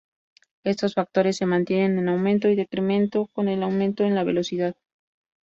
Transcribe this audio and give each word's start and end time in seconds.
Estos 0.63 0.95
factores 0.95 1.37
se 1.37 1.45
mantienen 1.45 1.99
en 1.99 2.09
aumento 2.09 2.47
y 2.49 2.55
decremento 2.55 3.27
con 3.33 3.47
el 3.47 3.61
aumento 3.61 4.03
en 4.03 4.15
la 4.15 4.23
velocidad. 4.23 4.73